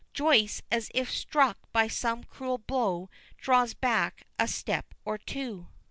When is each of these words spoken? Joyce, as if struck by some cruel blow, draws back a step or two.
Joyce, 0.15 0.63
as 0.71 0.89
if 0.95 1.11
struck 1.11 1.59
by 1.71 1.87
some 1.87 2.23
cruel 2.23 2.57
blow, 2.57 3.11
draws 3.37 3.75
back 3.75 4.23
a 4.39 4.47
step 4.47 4.95
or 5.05 5.19
two. 5.19 5.67